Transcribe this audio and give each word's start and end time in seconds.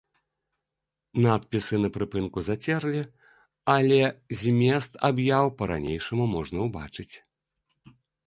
Надпісы 1.25 1.75
на 1.83 1.89
прыпынку 1.97 2.43
зацерлі, 2.47 3.03
але 3.75 4.01
змест 4.41 4.91
аб'яў 5.11 5.45
па-ранейшаму 5.59 6.25
можна 6.35 6.57
ўбачыць. 6.71 7.11